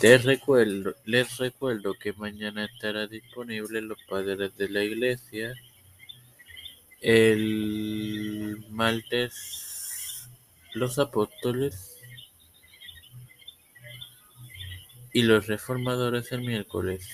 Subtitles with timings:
[0.00, 0.24] les
[1.38, 5.54] recuerdo que mañana estará disponible Los Padres de la Iglesia.
[7.00, 10.28] El martes
[10.74, 11.96] los apóstoles
[15.12, 17.08] y los reformadores el miércoles.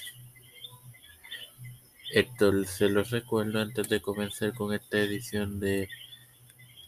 [2.13, 5.89] Esto se los recuerdo antes de comenzar con esta edición de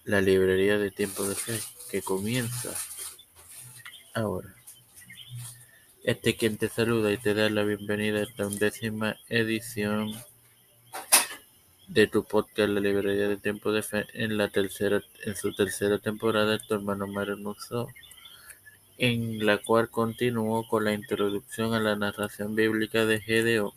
[0.04, 1.58] la librería de tiempo de fe
[1.90, 2.70] que comienza
[4.14, 4.55] ahora.
[6.06, 10.12] Este quien te saluda y te da la bienvenida a esta undécima edición
[11.88, 15.98] de tu podcast La Librería de Tiempo de Fe en la tercera, en su tercera
[15.98, 17.36] temporada, tu hermano Mario
[18.98, 23.72] en la cual continúo con la introducción a la narración bíblica de Gedeón.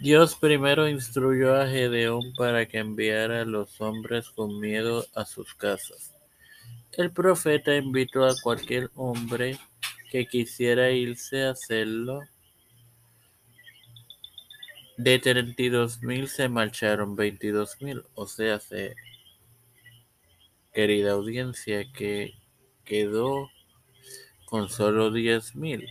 [0.00, 5.54] Dios primero instruyó a Gedeón para que enviara a los hombres con miedo a sus
[5.54, 6.15] casas.
[6.92, 9.58] El profeta invitó a cualquier hombre
[10.10, 12.20] que quisiera irse a hacerlo.
[14.96, 18.94] De 32 mil se marcharon 22 mil, o sea, se,
[20.72, 22.32] querida audiencia, que
[22.84, 23.50] quedó
[24.46, 25.86] con solo 10 mil.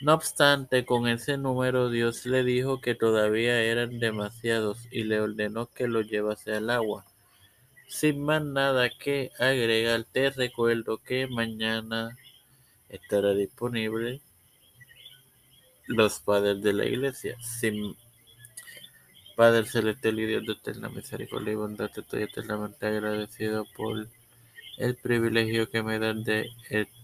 [0.00, 5.70] No obstante, con ese número Dios le dijo que todavía eran demasiados y le ordenó
[5.70, 7.04] que lo llevase al agua.
[7.88, 12.16] Sin más nada que agregar, te recuerdo que mañana
[12.88, 14.20] estará disponible
[15.86, 17.36] los padres de la iglesia.
[17.40, 17.96] Sin
[19.36, 24.08] Padre celestial y Dios de eterna misericordia y bondad, estoy eternamente agradecido por
[24.78, 26.48] el privilegio que me dan de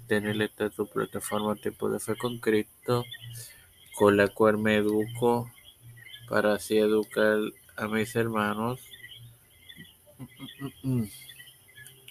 [0.08, 3.04] tener esta tu plataforma tipo de fe con Cristo,
[3.96, 5.50] con la cual me educo
[6.26, 7.38] para así educar
[7.76, 8.80] a mis hermanos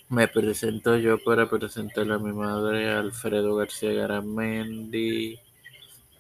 [0.10, 5.40] me presento yo para presentar a mi madre, Alfredo García Garamendi,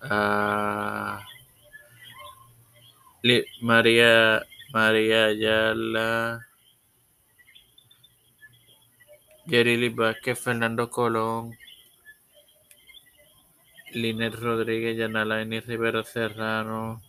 [0.02, 1.26] a
[3.62, 4.44] María,
[4.74, 6.48] María Ayala,
[9.46, 11.58] Yerili Vázquez, Fernando Colón,
[13.94, 17.02] Liner Rodríguez, Yanalaini Rivera Serrano,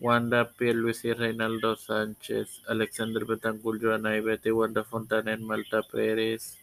[0.00, 6.58] Wanda y Reinaldo Sánchez, Alexander Betancourt, Joana y Betty, Wanda Fontaner, Malta Pérez,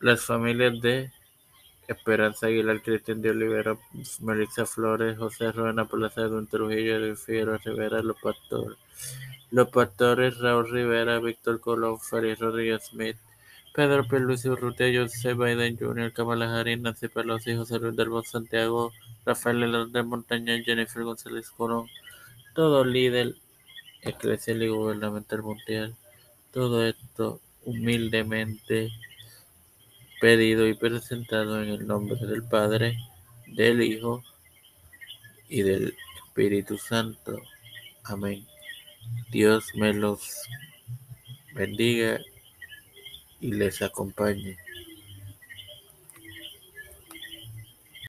[0.00, 1.12] las familias de
[1.86, 3.78] Esperanza Aguilar, Cristian de Olivera,
[4.20, 8.76] Melissa Flores, José Ruena, Plaza Edwin Trujillo, de Figueroa Rivera, Los Pastores,
[9.52, 13.16] Los Pastores, Raúl Rivera, Víctor Colón, Félix Rodríguez Smith,
[13.76, 18.90] Pedro Pierluisi Urrutia, José Biden Jr., Kamala Harris, Nancy Pelosi, José Luis del Santiago,
[19.26, 21.86] Rafael de Montaña, Jennifer González Colón,
[22.54, 23.34] todo líder
[24.00, 25.94] eclesial y gubernamental mundial.
[26.54, 28.88] Todo esto humildemente
[30.22, 32.96] pedido y presentado en el nombre del Padre,
[33.46, 34.24] del Hijo
[35.50, 35.94] y del
[36.24, 37.42] Espíritu Santo.
[38.04, 38.46] Amén.
[39.30, 40.40] Dios me los
[41.54, 42.18] bendiga
[43.40, 44.56] y les acompañe.